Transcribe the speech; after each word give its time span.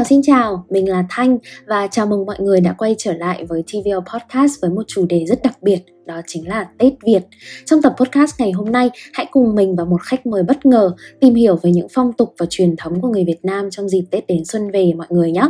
chào 0.00 0.04
xin 0.04 0.22
chào, 0.22 0.66
mình 0.70 0.88
là 0.88 1.04
Thanh 1.10 1.38
và 1.66 1.86
chào 1.86 2.06
mừng 2.06 2.26
mọi 2.26 2.36
người 2.40 2.60
đã 2.60 2.72
quay 2.72 2.94
trở 2.98 3.12
lại 3.12 3.44
với 3.44 3.62
TVL 3.62 4.12
Podcast 4.12 4.60
với 4.62 4.70
một 4.70 4.82
chủ 4.86 5.06
đề 5.08 5.24
rất 5.28 5.42
đặc 5.42 5.62
biệt 5.62 5.78
đó 6.06 6.20
chính 6.26 6.48
là 6.48 6.68
Tết 6.78 6.92
Việt. 7.06 7.20
Trong 7.64 7.82
tập 7.82 7.94
podcast 7.98 8.40
ngày 8.40 8.52
hôm 8.52 8.72
nay, 8.72 8.90
hãy 9.12 9.26
cùng 9.30 9.54
mình 9.54 9.76
và 9.76 9.84
một 9.84 10.02
khách 10.02 10.26
mời 10.26 10.42
bất 10.42 10.66
ngờ 10.66 10.90
tìm 11.20 11.34
hiểu 11.34 11.56
về 11.62 11.70
những 11.70 11.86
phong 11.94 12.12
tục 12.12 12.34
và 12.38 12.46
truyền 12.50 12.76
thống 12.76 13.00
của 13.00 13.08
người 13.08 13.24
Việt 13.24 13.38
Nam 13.42 13.70
trong 13.70 13.88
dịp 13.88 14.04
Tết 14.10 14.26
đến 14.26 14.44
xuân 14.44 14.70
về 14.70 14.92
mọi 14.96 15.06
người 15.10 15.32
nhé. 15.32 15.48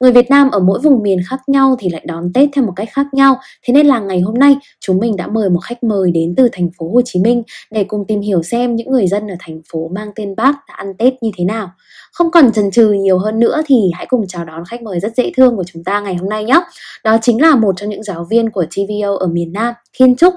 Người 0.00 0.12
Việt 0.12 0.30
Nam 0.30 0.50
ở 0.50 0.58
mỗi 0.58 0.80
vùng 0.80 1.02
miền 1.02 1.18
khác 1.28 1.40
nhau 1.46 1.76
thì 1.78 1.88
lại 1.88 2.02
đón 2.06 2.32
Tết 2.34 2.48
theo 2.52 2.64
một 2.64 2.72
cách 2.76 2.88
khác 2.92 3.06
nhau. 3.12 3.36
Thế 3.62 3.74
nên 3.74 3.86
là 3.86 4.00
ngày 4.00 4.20
hôm 4.20 4.34
nay 4.34 4.56
chúng 4.80 4.98
mình 4.98 5.16
đã 5.16 5.26
mời 5.26 5.50
một 5.50 5.58
khách 5.58 5.82
mời 5.84 6.10
đến 6.10 6.34
từ 6.36 6.48
thành 6.52 6.68
phố 6.78 6.90
Hồ 6.94 7.00
Chí 7.04 7.20
Minh 7.20 7.42
để 7.70 7.84
cùng 7.84 8.04
tìm 8.08 8.20
hiểu 8.20 8.42
xem 8.42 8.76
những 8.76 8.90
người 8.90 9.06
dân 9.06 9.28
ở 9.28 9.34
thành 9.38 9.60
phố 9.72 9.90
mang 9.94 10.10
tên 10.16 10.36
Bác 10.36 10.52
đã 10.68 10.74
ăn 10.74 10.96
Tết 10.98 11.14
như 11.22 11.30
thế 11.36 11.44
nào. 11.44 11.70
Không 12.12 12.30
còn 12.30 12.52
chần 12.52 12.70
chừ 12.70 12.92
nhiều 12.92 13.18
hơn 13.18 13.38
nữa 13.38 13.62
thì 13.66 13.76
hãy 13.94 14.06
cùng 14.06 14.26
chào 14.28 14.44
đón 14.44 14.64
khách 14.64 14.82
mời 14.82 15.00
rất 15.00 15.16
dễ 15.16 15.32
thương 15.36 15.56
của 15.56 15.64
chúng 15.72 15.84
ta 15.84 16.00
ngày 16.00 16.14
hôm 16.14 16.28
nay 16.28 16.44
nhé. 16.44 16.60
Đó 17.04 17.18
chính 17.22 17.42
là 17.42 17.56
một 17.56 17.74
trong 17.76 17.90
những 17.90 18.02
giáo 18.02 18.26
viên 18.30 18.50
của 18.50 18.64
TVO 18.64 19.16
ở 19.20 19.26
miền 19.26 19.52
Nam, 19.52 19.74
Thiên 19.98 20.16
Trúc. 20.16 20.34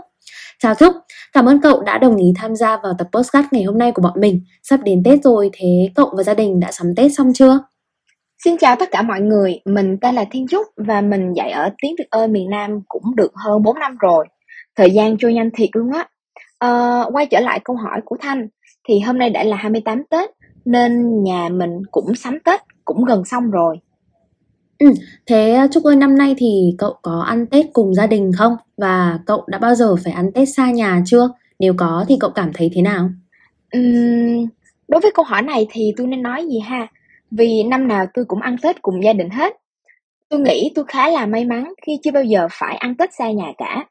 Chào 0.60 0.76
Trúc, 0.76 0.94
cảm 1.34 1.46
ơn 1.46 1.62
cậu 1.62 1.82
đã 1.82 1.98
đồng 1.98 2.18
ý 2.18 2.34
tham 2.36 2.56
gia 2.56 2.78
vào 2.78 2.94
tập 2.98 3.08
postcard 3.14 3.48
ngày 3.52 3.64
hôm 3.64 3.78
nay 3.78 3.92
của 3.92 4.02
bọn 4.02 4.22
mình. 4.22 4.42
Sắp 4.64 4.80
đến 4.84 5.04
Tết 5.06 5.24
rồi, 5.24 5.50
thế 5.54 5.90
cậu 5.96 6.14
và 6.18 6.24
gia 6.24 6.34
đình 6.34 6.60
đã 6.60 6.72
sắm 6.72 6.96
Tết 6.96 7.12
xong 7.16 7.34
chưa? 7.34 7.60
Xin 8.44 8.58
chào 8.58 8.76
tất 8.76 8.92
cả 8.92 9.02
mọi 9.02 9.22
người, 9.22 9.60
mình 9.66 9.98
tên 9.98 10.16
là 10.16 10.26
Thiên 10.32 10.48
Trúc 10.48 10.68
và 10.78 11.02
mình 11.02 11.34
dạy 11.34 11.52
ở 11.52 11.70
tiếng 11.82 11.96
Việt 11.98 12.06
ơi 12.10 12.28
miền 12.28 12.50
Nam 12.50 12.82
cũng 12.88 13.16
được 13.16 13.32
hơn 13.36 13.64
4 13.64 13.80
năm 13.80 13.98
rồi. 13.98 14.26
Thời 14.76 14.92
gian 14.92 15.18
trôi 15.18 15.34
nhanh 15.34 15.50
thiệt 15.54 15.70
luôn 15.74 15.92
á. 15.92 16.08
À, 16.60 17.04
quay 17.12 17.26
trở 17.26 17.40
lại 17.40 17.60
câu 17.64 17.76
hỏi 17.76 18.02
của 18.06 18.18
Thanh, 18.22 18.48
thì 18.88 19.00
hôm 19.00 19.18
nay 19.18 19.30
đã 19.30 19.44
là 19.44 19.58
28 19.58 20.04
Tết 20.10 20.30
nên 20.66 21.24
nhà 21.24 21.50
mình 21.50 21.82
cũng 21.92 22.16
sắm 22.16 22.40
Tết 22.46 22.62
cũng 22.86 23.06
gần 23.06 23.26
xong 23.26 23.52
rồi. 23.52 23.80
Ừ, 24.80 24.88
thế 25.26 25.68
Trúc 25.72 25.84
ơi 25.84 25.96
năm 25.96 26.18
nay 26.18 26.36
thì 26.38 26.76
cậu 26.78 26.96
có 27.02 27.24
ăn 27.28 27.46
Tết 27.46 27.66
cùng 27.74 27.94
gia 27.94 28.08
đình 28.08 28.32
không? 28.38 28.56
Và 28.78 29.20
cậu 29.26 29.44
đã 29.48 29.58
bao 29.58 29.76
giờ 29.76 29.96
phải 30.04 30.14
ăn 30.14 30.32
Tết 30.32 30.48
xa 30.56 30.72
nhà 30.72 31.02
chưa? 31.06 31.30
Nếu 31.60 31.74
có 31.78 32.06
thì 32.08 32.18
cậu 32.20 32.30
cảm 32.30 32.52
thấy 32.54 32.72
thế 32.74 32.82
nào? 32.82 33.10
Uhm, 33.78 34.48
đối 34.88 35.02
với 35.02 35.12
câu 35.14 35.26
hỏi 35.26 35.42
này 35.42 35.68
thì 35.72 35.94
tôi 35.98 36.08
nên 36.08 36.22
nói 36.22 36.46
gì 36.46 36.60
ha? 36.60 36.88
Vì 37.38 37.64
năm 37.64 37.88
nào 37.88 38.06
tôi 38.14 38.26
cũng 38.26 38.42
ăn 38.42 38.56
Tết 38.62 38.82
cùng 38.82 39.04
gia 39.04 39.14
đình 39.14 39.30
hết. 39.30 39.54
Tôi 40.30 40.40
nghĩ 40.40 40.72
tôi 40.76 40.86
khá 40.88 41.10
là 41.10 41.26
may 41.26 41.46
mắn 41.46 41.74
khi 41.86 41.92
chưa 42.04 42.12
bao 42.12 42.24
giờ 42.24 42.48
phải 42.52 42.76
ăn 42.76 42.96
Tết 42.98 43.10
xa 43.18 43.32
nhà 43.32 43.52
cả. 43.58 43.86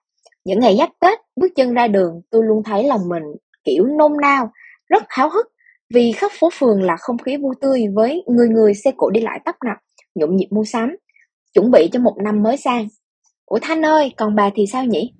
Những 0.44 0.60
ngày 0.60 0.76
giáp 0.78 0.90
Tết, 1.00 1.18
bước 1.36 1.48
chân 1.56 1.74
ra 1.74 1.86
đường, 1.86 2.20
tôi 2.30 2.42
luôn 2.44 2.62
thấy 2.62 2.84
lòng 2.84 3.08
mình 3.08 3.22
kiểu 3.64 3.84
nôn 3.98 4.12
nao, 4.22 4.50
rất 4.88 5.02
háo 5.08 5.28
hức 5.28 5.46
vì 5.94 6.12
khắp 6.12 6.30
phố 6.38 6.50
phường 6.52 6.82
là 6.82 6.96
không 6.96 7.18
khí 7.18 7.36
vui 7.36 7.54
tươi 7.60 7.84
với 7.94 8.22
người 8.26 8.48
người 8.48 8.74
xe 8.74 8.92
cộ 8.96 9.10
đi 9.10 9.20
lại 9.20 9.40
tấp 9.44 9.54
nập, 9.66 9.76
nhộn 10.14 10.36
nhịp 10.36 10.48
mua 10.50 10.64
sắm, 10.64 10.96
chuẩn 11.54 11.70
bị 11.70 11.88
cho 11.92 12.00
một 12.00 12.16
năm 12.24 12.42
mới 12.42 12.56
sang. 12.56 12.86
Ủa 13.46 13.58
Thanh 13.62 13.82
ơi, 13.84 14.12
còn 14.16 14.34
bà 14.34 14.50
thì 14.54 14.66
sao 14.72 14.84
nhỉ? 14.84 15.12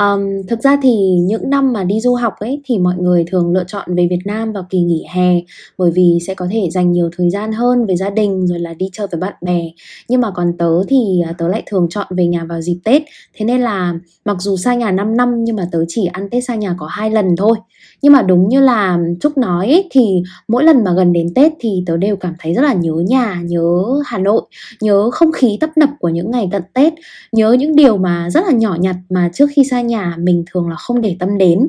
Um, 0.00 0.46
thực 0.48 0.62
ra 0.62 0.76
thì 0.82 0.90
những 1.20 1.50
năm 1.50 1.72
mà 1.72 1.84
đi 1.84 2.00
du 2.00 2.14
học 2.14 2.34
ấy 2.38 2.62
thì 2.64 2.78
mọi 2.78 2.94
người 2.98 3.24
thường 3.30 3.52
lựa 3.52 3.64
chọn 3.66 3.94
về 3.96 4.06
Việt 4.10 4.18
Nam 4.24 4.52
vào 4.52 4.66
kỳ 4.70 4.80
nghỉ 4.80 5.04
hè 5.14 5.40
bởi 5.78 5.90
vì 5.94 6.18
sẽ 6.26 6.34
có 6.34 6.46
thể 6.50 6.70
dành 6.70 6.92
nhiều 6.92 7.10
thời 7.16 7.30
gian 7.30 7.52
hơn 7.52 7.86
với 7.86 7.96
gia 7.96 8.10
đình 8.10 8.46
rồi 8.46 8.58
là 8.58 8.74
đi 8.74 8.86
chơi 8.92 9.06
với 9.12 9.20
bạn 9.20 9.34
bè. 9.40 9.62
Nhưng 10.08 10.20
mà 10.20 10.30
còn 10.34 10.52
tớ 10.58 10.82
thì 10.88 11.22
à, 11.26 11.32
tớ 11.38 11.48
lại 11.48 11.62
thường 11.66 11.86
chọn 11.90 12.06
về 12.10 12.26
nhà 12.26 12.44
vào 12.44 12.60
dịp 12.60 12.78
Tết. 12.84 13.02
Thế 13.34 13.44
nên 13.44 13.60
là 13.60 13.94
mặc 14.24 14.36
dù 14.40 14.56
xa 14.56 14.74
nhà 14.74 14.90
5 14.90 15.16
năm 15.16 15.44
nhưng 15.44 15.56
mà 15.56 15.68
tớ 15.72 15.84
chỉ 15.88 16.06
ăn 16.06 16.30
Tết 16.30 16.44
xa 16.44 16.54
nhà 16.54 16.74
có 16.78 16.86
hai 16.86 17.10
lần 17.10 17.36
thôi. 17.36 17.56
Nhưng 18.02 18.12
mà 18.12 18.22
đúng 18.22 18.48
như 18.48 18.60
là 18.60 18.98
Trúc 19.20 19.38
nói 19.38 19.66
ấy, 19.66 19.88
thì 19.90 20.22
mỗi 20.48 20.64
lần 20.64 20.84
mà 20.84 20.92
gần 20.96 21.12
đến 21.12 21.34
Tết 21.34 21.52
thì 21.60 21.82
tớ 21.86 21.96
đều 21.96 22.16
cảm 22.16 22.34
thấy 22.38 22.54
rất 22.54 22.62
là 22.62 22.72
nhớ 22.72 22.92
nhà, 23.08 23.40
nhớ 23.44 23.84
Hà 24.04 24.18
Nội, 24.18 24.42
nhớ 24.80 25.10
không 25.10 25.32
khí 25.32 25.58
tấp 25.60 25.70
nập 25.76 25.88
của 26.00 26.08
những 26.08 26.30
ngày 26.30 26.48
cận 26.52 26.62
Tết, 26.74 26.92
nhớ 27.32 27.52
những 27.52 27.76
điều 27.76 27.96
mà 27.96 28.30
rất 28.30 28.44
là 28.46 28.52
nhỏ 28.52 28.76
nhặt 28.80 28.96
mà 29.10 29.30
trước 29.34 29.46
khi 29.54 29.64
xa 29.64 29.80
nhà 29.80 29.89
mình 30.18 30.44
thường 30.50 30.68
là 30.68 30.76
không 30.76 31.00
để 31.00 31.16
tâm 31.20 31.38
đến. 31.38 31.68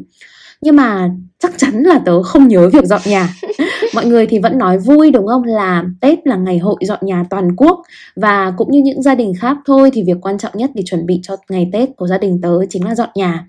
Nhưng 0.61 0.75
mà 0.75 1.09
chắc 1.39 1.53
chắn 1.57 1.83
là 1.83 1.99
tớ 2.05 2.23
không 2.23 2.47
nhớ 2.47 2.69
việc 2.69 2.85
dọn 2.85 3.01
nhà. 3.05 3.29
Mọi 3.95 4.05
người 4.05 4.27
thì 4.27 4.39
vẫn 4.39 4.57
nói 4.57 4.77
vui 4.77 5.11
đúng 5.11 5.27
không? 5.27 5.43
Là 5.43 5.85
tết 6.01 6.27
là 6.27 6.35
ngày 6.35 6.57
hội 6.57 6.75
dọn 6.81 6.99
nhà 7.01 7.25
toàn 7.29 7.55
quốc. 7.55 7.81
Và 8.15 8.53
cũng 8.57 8.71
như 8.71 8.81
những 8.81 9.01
gia 9.01 9.15
đình 9.15 9.33
khác 9.39 9.57
thôi 9.65 9.91
thì 9.93 10.03
việc 10.03 10.17
quan 10.21 10.37
trọng 10.37 10.51
nhất 10.55 10.71
để 10.73 10.83
chuẩn 10.85 11.05
bị 11.05 11.19
cho 11.23 11.35
ngày 11.49 11.69
tết 11.73 11.89
của 11.97 12.07
gia 12.07 12.17
đình 12.17 12.39
tớ 12.41 12.65
chính 12.69 12.85
là 12.85 12.95
dọn 12.95 13.09
nhà. 13.15 13.47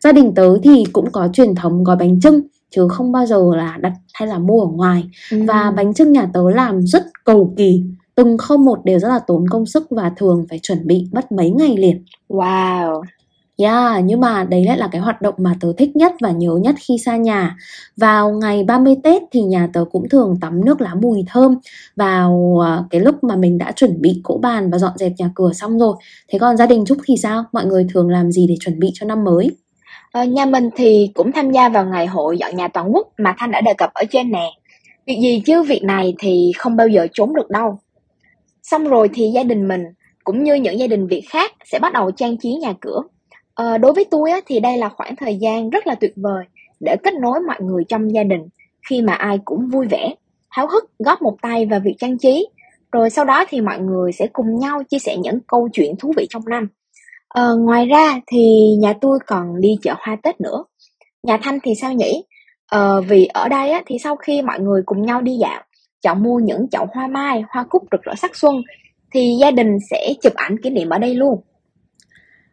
Gia 0.00 0.12
đình 0.12 0.34
tớ 0.34 0.58
thì 0.62 0.84
cũng 0.92 1.10
có 1.12 1.28
truyền 1.32 1.54
thống 1.54 1.84
gói 1.84 1.96
bánh 1.96 2.20
trưng 2.20 2.40
chứ 2.70 2.88
không 2.90 3.12
bao 3.12 3.26
giờ 3.26 3.42
là 3.56 3.78
đặt 3.80 3.92
hay 4.14 4.28
là 4.28 4.38
mua 4.38 4.60
ở 4.60 4.66
ngoài. 4.72 5.04
Ừ. 5.30 5.42
và 5.46 5.72
bánh 5.76 5.94
trưng 5.94 6.12
nhà 6.12 6.26
tớ 6.34 6.50
làm 6.50 6.86
rất 6.86 7.04
cầu 7.24 7.54
kỳ 7.56 7.82
từng 8.14 8.38
không 8.38 8.64
một 8.64 8.84
đều 8.84 8.98
rất 8.98 9.08
là 9.08 9.18
tốn 9.26 9.44
công 9.50 9.66
sức 9.66 9.86
và 9.90 10.12
thường 10.16 10.46
phải 10.50 10.58
chuẩn 10.62 10.86
bị 10.86 11.08
mất 11.12 11.32
mấy 11.32 11.50
ngày 11.50 11.76
liền. 11.76 12.04
Wow 12.28 13.02
Yeah, 13.56 14.04
nhưng 14.04 14.20
mà 14.20 14.44
đấy 14.44 14.64
lại 14.64 14.78
là 14.78 14.88
cái 14.92 15.00
hoạt 15.00 15.22
động 15.22 15.34
mà 15.38 15.54
tớ 15.60 15.72
thích 15.78 15.96
nhất 15.96 16.12
và 16.20 16.30
nhớ 16.30 16.58
nhất 16.62 16.74
khi 16.88 16.98
xa 16.98 17.16
nhà. 17.16 17.56
Vào 17.96 18.30
ngày 18.30 18.64
30 18.64 18.96
Tết 19.04 19.22
thì 19.32 19.42
nhà 19.42 19.68
tớ 19.72 19.84
cũng 19.92 20.08
thường 20.08 20.38
tắm 20.40 20.64
nước 20.64 20.80
lá 20.80 20.94
mùi 20.94 21.24
thơm 21.28 21.58
vào 21.96 22.58
à, 22.66 22.84
cái 22.90 23.00
lúc 23.00 23.24
mà 23.24 23.36
mình 23.36 23.58
đã 23.58 23.72
chuẩn 23.72 24.00
bị 24.00 24.20
cỗ 24.24 24.38
bàn 24.38 24.70
và 24.70 24.78
dọn 24.78 24.92
dẹp 24.96 25.12
nhà 25.18 25.30
cửa 25.34 25.52
xong 25.52 25.78
rồi. 25.78 25.96
Thế 26.28 26.38
còn 26.38 26.56
gia 26.56 26.66
đình 26.66 26.84
Trúc 26.84 26.98
thì 27.04 27.16
sao? 27.16 27.44
Mọi 27.52 27.66
người 27.66 27.86
thường 27.94 28.10
làm 28.10 28.32
gì 28.32 28.46
để 28.48 28.54
chuẩn 28.60 28.78
bị 28.78 28.90
cho 28.94 29.06
năm 29.06 29.24
mới? 29.24 29.50
Ờ, 30.12 30.24
nhà 30.24 30.44
mình 30.46 30.70
thì 30.76 31.10
cũng 31.14 31.32
tham 31.32 31.50
gia 31.50 31.68
vào 31.68 31.84
ngày 31.86 32.06
hội 32.06 32.38
dọn 32.38 32.56
nhà 32.56 32.68
toàn 32.68 32.94
quốc 32.94 33.08
mà 33.18 33.34
Thanh 33.38 33.50
đã 33.50 33.60
đề 33.60 33.74
cập 33.78 33.90
ở 33.94 34.04
trên 34.10 34.30
nè. 34.30 34.50
Việc 35.06 35.18
gì 35.22 35.42
chứ 35.46 35.62
việc 35.62 35.82
này 35.82 36.14
thì 36.18 36.52
không 36.58 36.76
bao 36.76 36.88
giờ 36.88 37.06
trốn 37.12 37.34
được 37.34 37.50
đâu. 37.50 37.78
Xong 38.62 38.84
rồi 38.84 39.10
thì 39.14 39.30
gia 39.34 39.42
đình 39.42 39.68
mình 39.68 39.82
cũng 40.24 40.44
như 40.44 40.54
những 40.54 40.78
gia 40.78 40.86
đình 40.86 41.06
Việt 41.06 41.22
khác 41.30 41.52
sẽ 41.64 41.78
bắt 41.78 41.92
đầu 41.92 42.10
trang 42.10 42.36
trí 42.36 42.54
nhà 42.54 42.72
cửa 42.80 43.02
Ờ, 43.62 43.78
đối 43.78 43.92
với 43.92 44.04
tôi 44.10 44.30
á, 44.30 44.40
thì 44.46 44.60
đây 44.60 44.78
là 44.78 44.88
khoảng 44.88 45.16
thời 45.16 45.36
gian 45.36 45.70
rất 45.70 45.86
là 45.86 45.94
tuyệt 45.94 46.12
vời 46.16 46.44
để 46.80 46.96
kết 47.02 47.14
nối 47.14 47.40
mọi 47.46 47.56
người 47.60 47.84
trong 47.88 48.14
gia 48.14 48.22
đình 48.22 48.48
khi 48.88 49.02
mà 49.02 49.12
ai 49.12 49.38
cũng 49.44 49.68
vui 49.72 49.86
vẻ, 49.90 50.14
háo 50.48 50.66
hức 50.66 50.90
góp 50.98 51.22
một 51.22 51.36
tay 51.42 51.66
vào 51.66 51.80
việc 51.84 51.94
trang 51.98 52.18
trí. 52.18 52.48
Rồi 52.92 53.10
sau 53.10 53.24
đó 53.24 53.44
thì 53.48 53.60
mọi 53.60 53.78
người 53.78 54.12
sẽ 54.12 54.26
cùng 54.32 54.58
nhau 54.58 54.82
chia 54.90 54.98
sẻ 54.98 55.16
những 55.16 55.38
câu 55.46 55.68
chuyện 55.72 55.94
thú 55.98 56.12
vị 56.16 56.26
trong 56.30 56.42
năm. 56.48 56.68
Ờ, 57.28 57.56
ngoài 57.56 57.86
ra 57.86 58.20
thì 58.26 58.74
nhà 58.78 58.92
tôi 59.00 59.18
còn 59.26 59.60
đi 59.60 59.76
chợ 59.82 59.94
hoa 59.98 60.16
Tết 60.22 60.40
nữa. 60.40 60.64
Nhà 61.22 61.38
Thanh 61.42 61.58
thì 61.62 61.74
sao 61.80 61.92
nhỉ? 61.92 62.24
Ờ, 62.70 63.00
vì 63.00 63.26
ở 63.26 63.48
đây 63.48 63.70
á, 63.70 63.82
thì 63.86 63.96
sau 63.98 64.16
khi 64.16 64.42
mọi 64.42 64.60
người 64.60 64.82
cùng 64.86 65.02
nhau 65.02 65.20
đi 65.20 65.32
dạo, 65.40 65.62
chọn 66.02 66.22
mua 66.22 66.38
những 66.38 66.68
chậu 66.70 66.86
hoa 66.94 67.06
mai, 67.06 67.42
hoa 67.50 67.64
cúc 67.68 67.82
rực 67.92 68.02
rỡ 68.02 68.12
sắc 68.14 68.36
xuân, 68.36 68.62
thì 69.14 69.36
gia 69.40 69.50
đình 69.50 69.76
sẽ 69.90 70.14
chụp 70.22 70.32
ảnh 70.34 70.56
kỷ 70.62 70.70
niệm 70.70 70.88
ở 70.88 70.98
đây 70.98 71.14
luôn. 71.14 71.40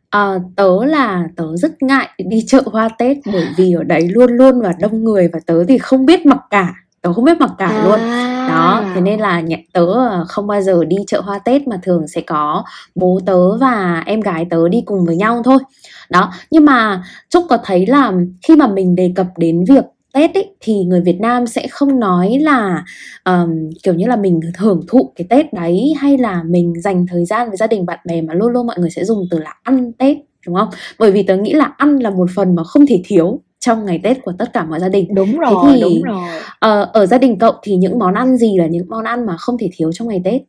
À, 0.09 0.39
tớ 0.55 0.85
là 0.85 1.27
tớ 1.35 1.57
rất 1.57 1.83
ngại 1.83 2.09
đi 2.17 2.43
chợ 2.47 2.61
hoa 2.65 2.89
Tết 2.97 3.17
bởi 3.33 3.47
vì 3.57 3.73
ở 3.73 3.83
đấy 3.83 4.07
luôn 4.09 4.31
luôn 4.31 4.61
là 4.61 4.73
đông 4.79 5.03
người 5.03 5.29
và 5.33 5.39
tớ 5.45 5.63
thì 5.67 5.77
không 5.77 6.05
biết 6.05 6.25
mặc 6.25 6.39
cả 6.49 6.73
tớ 7.01 7.13
không 7.13 7.23
biết 7.23 7.37
mặc 7.39 7.51
cả 7.57 7.67
à. 7.67 7.83
luôn 7.83 7.99
đó 8.47 8.83
thế 8.95 9.01
nên 9.01 9.19
là 9.19 9.39
nhà, 9.41 9.57
tớ 9.73 9.85
ờ, 9.85 10.25
không 10.27 10.47
bao 10.47 10.61
giờ 10.61 10.85
đi 10.87 10.97
chợ 11.07 11.21
hoa 11.21 11.39
Tết 11.39 11.67
mà 11.67 11.79
thường 11.83 12.07
sẽ 12.07 12.21
có 12.21 12.63
bố 12.95 13.19
tớ 13.25 13.57
và 13.57 14.03
em 14.05 14.21
gái 14.21 14.47
tớ 14.49 14.69
đi 14.69 14.83
cùng 14.85 15.05
với 15.05 15.15
nhau 15.15 15.41
thôi 15.45 15.57
đó 16.09 16.31
nhưng 16.51 16.65
mà 16.65 17.03
Trúc 17.29 17.45
có 17.49 17.57
thấy 17.63 17.85
là 17.85 18.13
khi 18.47 18.55
mà 18.55 18.67
mình 18.67 18.95
đề 18.95 19.11
cập 19.15 19.27
đến 19.37 19.65
việc 19.69 19.83
Tết 20.13 20.33
ấy, 20.33 20.55
thì 20.59 20.83
người 20.83 21.01
Việt 21.01 21.19
Nam 21.19 21.47
sẽ 21.47 21.67
không 21.67 21.99
nói 21.99 22.37
là 22.41 22.85
um, 23.25 23.69
kiểu 23.83 23.93
như 23.93 24.07
là 24.07 24.15
mình 24.15 24.39
hưởng 24.57 24.81
thụ 24.87 25.11
cái 25.15 25.27
Tết 25.29 25.53
đấy 25.53 25.93
hay 25.97 26.17
là 26.17 26.43
mình 26.43 26.73
dành 26.81 27.05
thời 27.07 27.25
gian 27.25 27.47
với 27.47 27.57
gia 27.57 27.67
đình 27.67 27.85
bạn 27.85 27.99
bè 28.05 28.21
mà 28.21 28.33
luôn 28.33 28.51
luôn 28.51 28.67
mọi 28.67 28.75
người 28.79 28.89
sẽ 28.89 29.05
dùng 29.05 29.27
từ 29.31 29.39
là 29.39 29.55
ăn 29.63 29.93
Tết 29.93 30.17
đúng 30.45 30.55
không? 30.55 30.69
Bởi 30.99 31.11
vì 31.11 31.23
tớ 31.23 31.37
nghĩ 31.37 31.53
là 31.53 31.73
ăn 31.77 31.97
là 31.97 32.09
một 32.09 32.29
phần 32.35 32.55
mà 32.55 32.63
không 32.63 32.85
thể 32.85 33.01
thiếu 33.05 33.41
trong 33.59 33.85
ngày 33.85 33.99
Tết 34.03 34.21
của 34.21 34.33
tất 34.39 34.53
cả 34.53 34.65
mọi 34.65 34.79
gia 34.79 34.89
đình. 34.89 35.15
Đúng 35.15 35.37
rồi, 35.37 35.53
Thế 35.63 35.73
thì, 35.73 35.81
đúng 35.81 36.01
rồi. 36.01 36.29
Uh, 36.83 36.93
ở 36.93 37.05
gia 37.05 37.17
đình 37.17 37.39
cậu 37.39 37.53
thì 37.63 37.75
những 37.75 37.99
món 37.99 38.13
ăn 38.13 38.37
gì 38.37 38.57
là 38.57 38.67
những 38.67 38.85
món 38.89 39.03
ăn 39.03 39.25
mà 39.25 39.37
không 39.37 39.57
thể 39.57 39.69
thiếu 39.73 39.91
trong 39.91 40.07
ngày 40.07 40.21
Tết? 40.23 40.41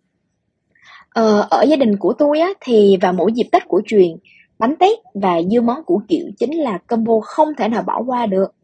Ờ, 1.15 1.47
ở 1.51 1.63
gia 1.63 1.77
đình 1.77 1.97
của 1.97 2.13
tôi 2.13 2.41
á 2.41 2.49
thì 2.61 2.97
vào 3.03 3.13
mỗi 3.13 3.33
dịp 3.33 3.49
Tết 3.53 3.69
của 3.69 3.83
truyền 3.87 4.17
bánh 4.59 4.77
tét 4.77 4.99
và 5.15 5.43
dưa 5.51 5.61
món 5.61 5.85
củ 5.85 6.03
kiệu 6.09 6.27
chính 6.39 6.61
là 6.61 6.79
combo 6.79 7.21
không 7.21 7.49
thể 7.59 7.69
nào 7.69 7.83
bỏ 7.83 8.03
qua 8.07 8.27
được 8.27 8.55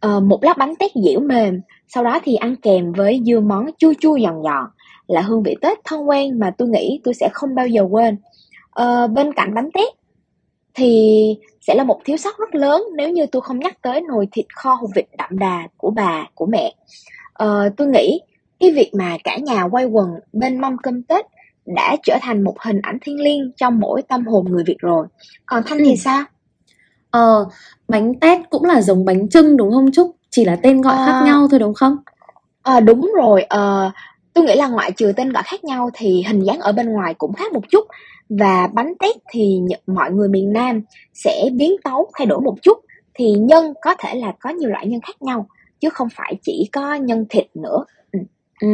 Ờ, 0.00 0.20
một 0.20 0.44
lát 0.44 0.58
bánh 0.58 0.74
tét 0.76 0.90
dẻo 1.04 1.20
mềm, 1.20 1.60
sau 1.88 2.04
đó 2.04 2.20
thì 2.24 2.34
ăn 2.34 2.56
kèm 2.56 2.92
với 2.92 3.20
dưa 3.26 3.40
món 3.40 3.66
chua 3.78 3.92
chua 4.00 4.18
giòn 4.18 4.42
giòn 4.42 4.64
là 5.06 5.20
hương 5.20 5.42
vị 5.42 5.56
Tết 5.60 5.78
thân 5.84 6.08
quen 6.08 6.38
mà 6.38 6.50
tôi 6.58 6.68
nghĩ 6.68 7.00
tôi 7.04 7.14
sẽ 7.14 7.28
không 7.32 7.54
bao 7.54 7.66
giờ 7.66 7.86
quên. 7.90 8.16
Ờ, 8.70 9.06
bên 9.06 9.32
cạnh 9.32 9.54
bánh 9.54 9.70
tét 9.74 9.88
thì 10.74 11.36
sẽ 11.60 11.74
là 11.74 11.84
một 11.84 12.00
thiếu 12.04 12.16
sót 12.16 12.38
rất 12.38 12.54
lớn 12.54 12.82
nếu 12.96 13.10
như 13.10 13.26
tôi 13.26 13.42
không 13.42 13.58
nhắc 13.58 13.82
tới 13.82 14.00
nồi 14.00 14.28
thịt 14.32 14.46
kho 14.54 14.74
hột 14.74 14.90
vịt 14.94 15.06
đậm 15.18 15.38
đà 15.38 15.68
của 15.76 15.90
bà, 15.90 16.26
của 16.34 16.46
mẹ. 16.46 16.74
Ờ, 17.32 17.70
tôi 17.76 17.88
nghĩ 17.88 18.20
cái 18.60 18.70
việc 18.70 18.90
mà 18.94 19.16
cả 19.24 19.36
nhà 19.36 19.62
quay 19.62 19.84
quần 19.84 20.08
bên 20.32 20.60
mâm 20.60 20.76
cơm 20.78 21.02
Tết 21.02 21.26
đã 21.66 21.96
trở 22.02 22.18
thành 22.22 22.42
một 22.42 22.54
hình 22.60 22.80
ảnh 22.82 22.98
thiêng 23.00 23.20
liêng 23.20 23.52
trong 23.56 23.80
mỗi 23.80 24.02
tâm 24.02 24.26
hồn 24.26 24.44
người 24.48 24.64
Việt 24.66 24.78
rồi. 24.78 25.06
Còn 25.46 25.62
Thanh 25.66 25.78
thì 25.84 25.96
sao? 25.96 26.24
Ờ, 27.10 27.46
bánh 27.88 28.14
tét 28.20 28.38
cũng 28.50 28.64
là 28.64 28.80
giống 28.80 29.04
bánh 29.04 29.28
chưng 29.28 29.56
đúng 29.56 29.70
không 29.70 29.92
Trúc? 29.92 30.16
Chỉ 30.30 30.44
là 30.44 30.56
tên 30.62 30.80
gọi 30.80 30.96
khác 31.06 31.18
ờ. 31.20 31.26
nhau 31.26 31.48
thôi 31.50 31.60
đúng 31.60 31.74
không? 31.74 31.96
À, 32.62 32.80
đúng 32.80 33.12
rồi, 33.16 33.42
ờ, 33.42 33.90
Tôi 34.34 34.44
nghĩ 34.44 34.56
là 34.56 34.68
ngoại 34.68 34.92
trừ 34.92 35.12
tên 35.16 35.32
gọi 35.32 35.42
khác 35.46 35.64
nhau 35.64 35.90
thì 35.94 36.22
hình 36.26 36.40
dáng 36.40 36.60
ở 36.60 36.72
bên 36.72 36.92
ngoài 36.92 37.14
cũng 37.14 37.32
khác 37.32 37.52
một 37.52 37.68
chút 37.70 37.86
và 38.28 38.68
bánh 38.72 38.92
tét 39.00 39.16
thì 39.30 39.60
mọi 39.86 40.10
người 40.10 40.28
miền 40.28 40.52
Nam 40.52 40.82
sẽ 41.14 41.48
biến 41.52 41.76
tấu 41.84 42.10
thay 42.18 42.26
đổi 42.26 42.40
một 42.40 42.56
chút 42.62 42.78
thì 43.14 43.32
nhân 43.32 43.74
có 43.82 43.94
thể 43.98 44.14
là 44.14 44.32
có 44.40 44.50
nhiều 44.50 44.70
loại 44.70 44.86
nhân 44.86 45.00
khác 45.00 45.22
nhau 45.22 45.46
chứ 45.80 45.88
không 45.90 46.08
phải 46.16 46.34
chỉ 46.42 46.68
có 46.72 46.94
nhân 46.94 47.26
thịt 47.30 47.46
nữa. 47.54 47.84
Ừ. 48.12 48.18
ừ. 48.60 48.68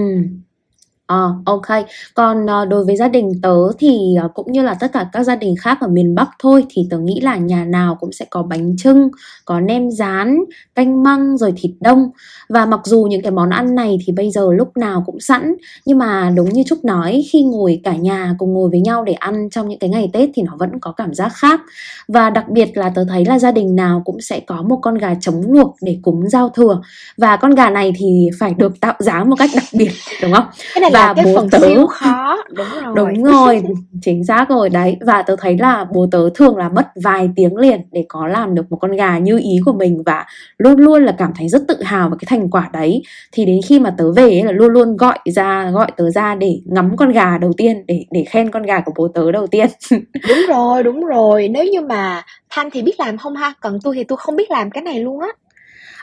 Ờ, 1.06 1.34
ok. 1.46 1.66
Còn, 2.14 2.50
à, 2.50 2.64
đối 2.64 2.84
với 2.84 2.96
gia 2.96 3.08
đình 3.08 3.32
tớ 3.42 3.56
thì, 3.78 4.16
à, 4.22 4.28
cũng 4.34 4.52
như 4.52 4.62
là 4.62 4.74
tất 4.74 4.92
cả 4.92 5.06
các 5.12 5.22
gia 5.24 5.36
đình 5.36 5.54
khác 5.60 5.78
ở 5.80 5.88
miền 5.88 6.14
Bắc 6.14 6.28
thôi, 6.38 6.64
thì 6.70 6.86
tớ 6.90 6.98
nghĩ 6.98 7.20
là 7.20 7.36
nhà 7.36 7.64
nào 7.64 7.96
cũng 8.00 8.12
sẽ 8.12 8.24
có 8.30 8.42
bánh 8.42 8.76
trưng, 8.76 9.08
có 9.44 9.60
nem 9.60 9.90
rán, 9.90 10.38
canh 10.74 11.02
măng 11.02 11.38
rồi 11.38 11.52
thịt 11.56 11.70
đông. 11.80 12.10
Và 12.48 12.66
mặc 12.66 12.80
dù 12.84 13.06
những 13.10 13.22
cái 13.22 13.32
món 13.32 13.50
ăn 13.50 13.74
này 13.74 13.98
thì 14.06 14.12
bây 14.12 14.30
giờ 14.30 14.48
lúc 14.52 14.76
nào 14.76 15.02
cũng 15.06 15.20
sẵn, 15.20 15.54
nhưng 15.86 15.98
mà 15.98 16.32
đúng 16.36 16.48
như 16.48 16.62
Trúc 16.66 16.84
nói, 16.84 17.24
khi 17.32 17.42
ngồi 17.42 17.80
cả 17.84 17.92
nhà 17.96 18.34
cùng 18.38 18.52
ngồi 18.52 18.70
với 18.70 18.80
nhau 18.80 19.04
để 19.04 19.12
ăn 19.12 19.48
trong 19.50 19.68
những 19.68 19.78
cái 19.78 19.90
ngày 19.90 20.10
Tết 20.12 20.30
thì 20.34 20.42
nó 20.42 20.52
vẫn 20.58 20.70
có 20.80 20.92
cảm 20.92 21.14
giác 21.14 21.32
khác. 21.34 21.60
Và 22.08 22.30
đặc 22.30 22.48
biệt 22.48 22.76
là 22.76 22.88
tớ 22.94 23.04
thấy 23.08 23.24
là 23.24 23.38
gia 23.38 23.52
đình 23.52 23.76
nào 23.76 24.02
cũng 24.04 24.20
sẽ 24.20 24.40
có 24.40 24.62
một 24.62 24.78
con 24.82 24.94
gà 24.98 25.14
trống 25.20 25.42
luộc 25.52 25.76
để 25.82 25.98
cúng 26.02 26.28
giao 26.28 26.48
thừa. 26.48 26.80
Và 27.16 27.36
con 27.36 27.54
gà 27.54 27.70
này 27.70 27.92
thì 27.98 28.28
phải 28.40 28.54
được 28.54 28.80
tạo 28.80 28.94
dáng 28.98 29.30
một 29.30 29.36
cách 29.38 29.50
đặc 29.54 29.64
biệt, 29.72 29.90
đúng 30.22 30.32
không? 30.32 30.44
Cái 30.74 30.80
này 30.80 30.90
và 30.96 31.14
cái 31.14 31.24
bố 31.24 31.34
phần 31.36 31.50
tớ. 31.50 31.58
siêu 31.58 31.86
khó. 31.86 32.36
Đúng 32.50 32.66
rồi. 32.84 32.94
Đúng 32.96 33.24
rồi 33.24 33.62
chính 34.02 34.24
xác 34.24 34.48
rồi. 34.48 34.70
Đấy 34.70 34.96
và 35.00 35.22
tớ 35.22 35.36
thấy 35.38 35.58
là 35.58 35.86
bố 35.94 36.06
tớ 36.10 36.30
thường 36.34 36.56
là 36.56 36.68
mất 36.68 36.86
vài 37.04 37.30
tiếng 37.36 37.56
liền 37.56 37.80
để 37.92 38.04
có 38.08 38.26
làm 38.26 38.54
được 38.54 38.62
một 38.70 38.76
con 38.76 38.92
gà 38.92 39.18
như 39.18 39.38
ý 39.38 39.56
của 39.64 39.72
mình 39.72 40.02
và 40.06 40.26
luôn 40.58 40.78
luôn 40.78 41.04
là 41.04 41.14
cảm 41.18 41.32
thấy 41.38 41.48
rất 41.48 41.62
tự 41.68 41.82
hào 41.82 42.08
về 42.10 42.16
cái 42.20 42.26
thành 42.38 42.50
quả 42.50 42.70
đấy. 42.72 43.02
Thì 43.32 43.44
đến 43.44 43.60
khi 43.66 43.78
mà 43.80 43.94
tớ 43.98 44.12
về 44.12 44.22
ấy 44.22 44.42
là 44.42 44.52
luôn 44.52 44.72
luôn 44.72 44.96
gọi 44.96 45.18
ra 45.24 45.70
gọi 45.70 45.90
tớ 45.96 46.10
ra 46.10 46.34
để 46.34 46.60
ngắm 46.64 46.96
con 46.96 47.12
gà 47.12 47.38
đầu 47.38 47.52
tiên 47.56 47.84
để 47.86 48.04
để 48.10 48.24
khen 48.28 48.50
con 48.50 48.62
gà 48.62 48.80
của 48.80 48.92
bố 48.96 49.08
tớ 49.08 49.32
đầu 49.32 49.46
tiên. 49.46 49.66
Đúng 50.28 50.38
rồi 50.48 50.82
đúng 50.82 51.04
rồi. 51.04 51.48
Nếu 51.48 51.64
như 51.64 51.80
mà 51.80 52.22
thanh 52.50 52.70
thì 52.70 52.82
biết 52.82 53.00
làm 53.00 53.18
không 53.18 53.36
ha? 53.36 53.52
Còn 53.60 53.78
tôi 53.82 53.94
thì 53.96 54.04
tôi 54.04 54.16
không 54.16 54.36
biết 54.36 54.50
làm 54.50 54.70
cái 54.70 54.82
này 54.82 55.00
luôn 55.00 55.20
á 55.20 55.28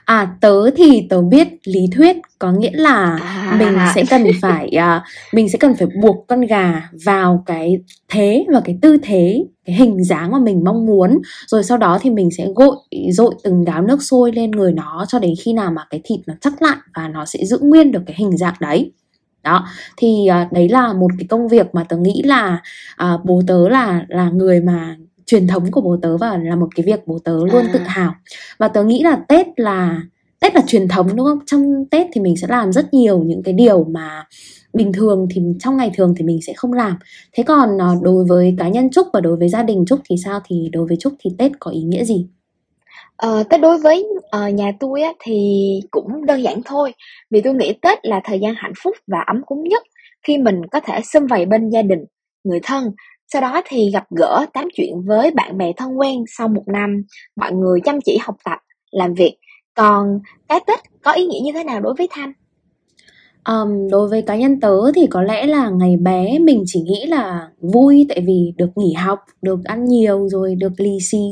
À 0.06 0.36
tớ 0.42 0.70
thì 0.76 1.08
tớ 1.10 1.22
biết 1.22 1.48
lý 1.64 1.88
thuyết 1.96 2.18
có 2.40 2.52
nghĩa 2.52 2.72
là 2.74 3.18
à. 3.22 3.56
mình 3.60 3.78
sẽ 3.96 4.04
cần 4.10 4.24
phải 4.42 4.72
uh, 4.78 5.04
mình 5.34 5.50
sẽ 5.50 5.58
cần 5.58 5.74
phải 5.76 5.88
buộc 6.02 6.26
con 6.28 6.42
gà 6.42 6.90
vào 7.06 7.44
cái 7.46 7.78
thế 8.10 8.46
và 8.54 8.62
cái 8.66 8.78
tư 8.82 8.98
thế 9.04 9.46
cái 9.66 9.76
hình 9.76 10.04
dáng 10.04 10.32
mà 10.32 10.40
mình 10.40 10.64
mong 10.64 10.86
muốn 10.86 11.20
rồi 11.48 11.64
sau 11.64 11.78
đó 11.78 12.00
thì 12.02 12.10
mình 12.10 12.30
sẽ 12.38 12.48
gội 12.56 12.76
dội 13.10 13.36
từng 13.44 13.64
gáo 13.64 13.82
nước 13.82 14.04
sôi 14.04 14.32
lên 14.32 14.52
người 14.52 14.74
nó 14.74 15.06
cho 15.08 15.20
đến 15.20 15.34
khi 15.44 15.54
nào 15.54 15.72
mà 15.72 15.86
cái 15.90 16.02
thịt 16.04 16.20
nó 16.28 16.34
chắc 16.42 16.62
lại 16.62 16.78
và 16.96 17.08
nó 17.08 17.26
sẽ 17.26 17.46
giữ 17.46 17.60
nguyên 17.62 17.92
được 17.92 18.02
cái 18.06 18.16
hình 18.20 18.38
dạng 18.38 18.56
đấy 18.60 18.92
đó 19.44 19.68
thì 19.98 20.28
uh, 20.30 20.52
đấy 20.52 20.70
là 20.70 20.94
một 20.94 21.12
cái 21.18 21.28
công 21.30 21.48
việc 21.48 21.76
mà 21.76 21.84
tớ 21.84 21.98
nghĩ 21.98 22.22
là 22.26 22.62
uh, 23.04 23.26
bố 23.26 23.42
tớ 23.48 23.70
là 23.70 24.06
là 24.08 24.30
người 24.30 24.62
mà 24.62 24.96
truyền 25.26 25.48
thống 25.48 25.72
của 25.72 25.82
bố 25.82 25.98
tớ 26.02 26.18
và 26.18 26.38
là 26.38 26.56
một 26.56 26.68
cái 26.76 26.86
việc 26.86 27.08
bố 27.08 27.20
tớ 27.24 27.38
luôn 27.38 27.66
à. 27.66 27.70
tự 27.74 27.80
hào. 27.80 28.16
Và 28.58 28.68
tớ 28.68 28.84
nghĩ 28.84 29.04
là 29.04 29.20
tết 29.28 29.48
là 29.56 30.02
tết 30.40 30.56
là 30.56 30.62
truyền 30.68 30.88
thống 30.88 31.16
đúng 31.16 31.26
không? 31.26 31.40
Trong 31.46 31.86
tết 31.92 32.08
thì 32.14 32.22
mình 32.22 32.38
sẽ 32.38 32.48
làm 32.50 32.72
rất 32.74 32.94
nhiều 32.94 33.24
những 33.24 33.44
cái 33.44 33.54
điều 33.54 33.84
mà 33.84 34.26
bình 34.74 34.94
thường 34.94 35.28
thì 35.32 35.42
trong 35.60 35.78
ngày 35.78 35.92
thường 35.96 36.14
thì 36.18 36.26
mình 36.26 36.42
sẽ 36.42 36.54
không 36.54 36.74
làm. 36.74 36.98
Thế 37.34 37.44
còn 37.44 37.78
ờ, 37.78 37.96
đối 38.02 38.26
với 38.26 38.56
cá 38.58 38.68
nhân 38.68 38.90
trúc 38.90 39.08
và 39.14 39.22
đối 39.22 39.36
với 39.36 39.50
gia 39.50 39.64
đình 39.64 39.86
trúc 39.88 40.00
thì 40.10 40.16
sao? 40.24 40.40
Thì 40.46 40.70
đối 40.72 40.88
với 40.88 40.98
trúc 41.00 41.14
thì 41.20 41.32
tết 41.38 41.52
có 41.60 41.72
ý 41.72 41.82
nghĩa 41.82 42.04
gì? 42.04 42.28
Ờ, 43.16 43.44
Tết 43.50 43.62
đối 43.62 43.78
với 43.78 44.06
uh, 44.20 44.54
nhà 44.54 44.72
tôi 44.80 45.02
á, 45.02 45.14
thì 45.20 45.36
cũng 45.92 46.26
đơn 46.26 46.44
giản 46.44 46.62
thôi. 46.66 46.94
Vì 47.30 47.42
tôi 47.42 47.54
nghĩ 47.54 47.74
Tết 47.82 48.00
là 48.06 48.22
thời 48.24 48.40
gian 48.40 48.54
hạnh 48.58 48.74
phúc 48.84 48.96
và 49.08 49.20
ấm 49.28 49.42
cúng 49.46 49.64
nhất 49.64 49.84
khi 50.24 50.38
mình 50.38 50.62
có 50.72 50.80
thể 50.80 51.00
xâm 51.04 51.28
vầy 51.28 51.46
bên 51.46 51.70
gia 51.70 51.82
đình, 51.82 52.06
người 52.44 52.60
thân 52.64 52.92
sau 53.28 53.42
đó 53.42 53.62
thì 53.66 53.90
gặp 53.94 54.06
gỡ, 54.10 54.46
tám 54.54 54.68
chuyện 54.74 55.02
với 55.06 55.32
bạn 55.32 55.58
bè 55.58 55.72
thân 55.78 56.00
quen 56.00 56.24
sau 56.38 56.48
một 56.48 56.64
năm, 56.68 57.04
mọi 57.36 57.52
người 57.52 57.80
chăm 57.86 58.00
chỉ 58.06 58.18
học 58.22 58.36
tập, 58.46 58.58
làm 58.92 59.14
việc. 59.14 59.38
Còn 59.76 60.20
cái 60.50 60.60
Tết 60.68 60.80
có 61.04 61.12
ý 61.12 61.26
nghĩa 61.26 61.40
như 61.44 61.52
thế 61.54 61.64
nào 61.64 61.82
đối 61.82 61.94
với 61.98 62.08
Thanh? 62.12 62.34
Um, 63.50 63.90
đối 63.92 64.08
với 64.08 64.22
cá 64.22 64.36
nhân 64.36 64.60
tớ 64.60 64.92
thì 64.96 65.08
có 65.08 65.22
lẽ 65.22 65.46
là 65.46 65.70
ngày 65.70 65.98
bé 65.98 66.40
mình 66.40 66.64
chỉ 66.66 66.82
nghĩ 66.82 67.06
là 67.06 67.50
vui 67.62 68.06
tại 68.10 68.24
vì 68.28 68.54
được 68.58 68.70
nghỉ 68.76 68.94
học, 68.94 69.20
được 69.42 69.60
ăn 69.64 69.86
nhiều 69.86 70.30
rồi 70.30 70.56
được 70.56 70.72
lì 70.78 70.98
xì. 71.02 71.24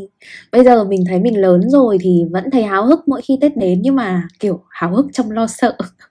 Bây 0.52 0.64
giờ 0.64 0.84
mình 0.84 1.04
thấy 1.08 1.20
mình 1.20 1.42
lớn 1.42 1.70
rồi 1.70 1.98
thì 2.02 2.24
vẫn 2.32 2.52
thấy 2.52 2.64
háo 2.64 2.86
hức 2.86 3.08
mỗi 3.08 3.22
khi 3.22 3.38
Tết 3.42 3.58
đến 3.58 3.82
nhưng 3.82 3.96
mà 3.96 4.28
kiểu 4.40 4.60
háo 4.70 4.96
hức 4.96 5.06
trong 5.14 5.32
lo 5.32 5.48
sợ. 5.48 5.78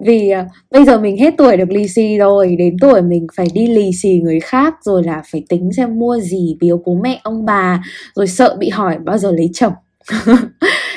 vì 0.00 0.32
uh, 0.40 0.46
bây 0.70 0.84
giờ 0.84 1.00
mình 1.00 1.16
hết 1.16 1.34
tuổi 1.38 1.56
được 1.56 1.70
lì 1.70 1.88
xì 1.88 2.16
rồi, 2.16 2.56
đến 2.58 2.76
tuổi 2.80 3.02
mình 3.02 3.26
phải 3.36 3.46
đi 3.54 3.66
lì 3.66 3.90
xì 4.02 4.20
người 4.22 4.40
khác 4.40 4.74
rồi 4.82 5.04
là 5.04 5.22
phải 5.32 5.42
tính 5.48 5.70
xem 5.76 5.98
mua 5.98 6.18
gì 6.18 6.56
biếu 6.60 6.82
bố 6.86 7.00
mẹ 7.02 7.20
ông 7.22 7.44
bà 7.44 7.82
rồi 8.14 8.26
sợ 8.26 8.56
bị 8.58 8.68
hỏi 8.68 8.98
bao 9.04 9.18
giờ 9.18 9.32
lấy 9.32 9.50
chồng. 9.54 9.72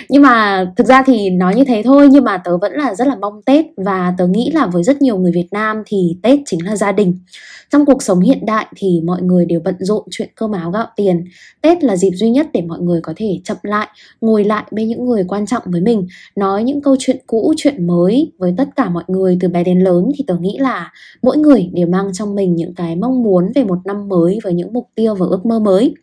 nhưng 0.09 0.21
mà 0.21 0.65
thực 0.77 0.87
ra 0.87 1.03
thì 1.05 1.29
nói 1.29 1.55
như 1.55 1.63
thế 1.63 1.81
thôi, 1.85 2.09
nhưng 2.11 2.23
mà 2.23 2.37
tớ 2.37 2.57
vẫn 2.57 2.73
là 2.73 2.95
rất 2.95 3.07
là 3.07 3.15
mong 3.15 3.41
tết. 3.45 3.65
Và 3.77 4.13
tớ 4.17 4.27
nghĩ 4.27 4.51
là 4.53 4.67
với 4.67 4.83
rất 4.83 5.01
nhiều 5.01 5.17
người 5.17 5.31
việt 5.31 5.47
nam 5.51 5.83
thì 5.85 6.17
tết 6.23 6.39
chính 6.45 6.65
là 6.65 6.75
gia 6.75 6.91
đình. 6.91 7.19
Trong 7.71 7.85
cuộc 7.85 8.03
sống 8.03 8.19
hiện 8.19 8.45
đại 8.45 8.65
thì 8.75 9.01
mọi 9.05 9.21
người 9.21 9.45
đều 9.45 9.59
bận 9.63 9.75
rộn 9.79 10.03
chuyện 10.11 10.29
cơm 10.35 10.51
áo 10.51 10.71
gạo 10.71 10.87
tiền. 10.95 11.23
Tết 11.61 11.83
là 11.83 11.95
dịp 11.97 12.11
duy 12.11 12.29
nhất 12.29 12.47
để 12.53 12.61
mọi 12.61 12.79
người 12.79 13.01
có 13.01 13.13
thể 13.15 13.39
chậm 13.43 13.57
lại, 13.63 13.87
ngồi 14.21 14.43
lại 14.43 14.63
bên 14.71 14.87
những 14.87 15.05
người 15.05 15.23
quan 15.27 15.45
trọng 15.45 15.63
với 15.65 15.81
mình, 15.81 16.07
nói 16.35 16.63
những 16.63 16.81
câu 16.81 16.95
chuyện 16.99 17.17
cũ, 17.27 17.53
chuyện 17.57 17.87
mới 17.87 18.31
với 18.37 18.53
tất 18.57 18.67
cả 18.75 18.89
mọi 18.89 19.03
người 19.07 19.37
từ 19.41 19.47
bé 19.47 19.63
đến 19.63 19.79
lớn. 19.79 20.11
Thì 20.17 20.23
tớ 20.27 20.35
nghĩ 20.39 20.57
là 20.59 20.91
mỗi 21.21 21.37
người 21.37 21.69
đều 21.73 21.87
mang 21.87 22.13
trong 22.13 22.35
mình 22.35 22.55
những 22.55 22.73
cái 22.75 22.95
mong 22.95 23.23
muốn 23.23 23.51
về 23.55 23.63
một 23.63 23.77
năm 23.85 24.09
mới 24.09 24.39
với 24.43 24.53
những 24.53 24.73
mục 24.73 24.87
tiêu 24.95 25.15
và 25.15 25.25
ước 25.29 25.45
mơ 25.45 25.59
mới 25.59 25.93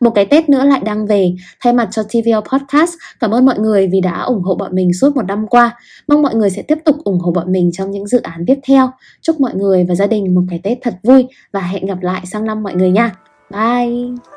một 0.00 0.10
cái 0.10 0.24
Tết 0.24 0.48
nữa 0.48 0.64
lại 0.64 0.80
đang 0.84 1.06
về. 1.06 1.32
Thay 1.60 1.72
mặt 1.72 1.88
cho 1.90 2.02
TVL 2.02 2.52
Podcast, 2.52 2.94
cảm 3.20 3.30
ơn 3.30 3.46
mọi 3.46 3.58
người 3.58 3.86
vì 3.86 4.00
đã 4.00 4.20
ủng 4.20 4.42
hộ 4.42 4.54
bọn 4.54 4.74
mình 4.74 4.92
suốt 4.92 5.16
một 5.16 5.22
năm 5.22 5.46
qua. 5.46 5.76
Mong 6.08 6.22
mọi 6.22 6.34
người 6.34 6.50
sẽ 6.50 6.62
tiếp 6.62 6.78
tục 6.84 6.96
ủng 7.04 7.18
hộ 7.18 7.32
bọn 7.32 7.52
mình 7.52 7.70
trong 7.72 7.90
những 7.90 8.06
dự 8.06 8.20
án 8.22 8.44
tiếp 8.46 8.58
theo. 8.68 8.90
Chúc 9.22 9.40
mọi 9.40 9.54
người 9.54 9.86
và 9.88 9.94
gia 9.94 10.06
đình 10.06 10.34
một 10.34 10.42
cái 10.50 10.60
Tết 10.62 10.78
thật 10.82 10.94
vui 11.02 11.26
và 11.52 11.60
hẹn 11.60 11.86
gặp 11.86 12.02
lại 12.02 12.22
sang 12.26 12.44
năm 12.44 12.62
mọi 12.62 12.74
người 12.74 12.90
nha. 12.90 13.12
Bye! 13.50 14.35